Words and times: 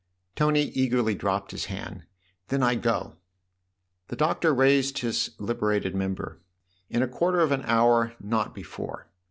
Tony 0.35 0.63
eagerly 0.63 1.13
dropped 1.13 1.51
his 1.51 1.65
hand. 1.65 2.05
"Then 2.47 2.63
I 2.63 2.73
go!"" 2.73 3.17
The 4.07 4.15
Doctor 4.15 4.51
raised 4.51 4.97
his 4.97 5.29
liberated 5.37 5.93
member." 5.93 6.39
In 6.89 7.03
a 7.03 7.07
quarter 7.07 7.39
of 7.41 7.51
an 7.51 7.61
hour 7.65 8.13
not 8.19 8.55
before. 8.55 9.05